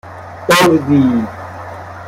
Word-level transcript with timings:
اُردی 0.49 1.03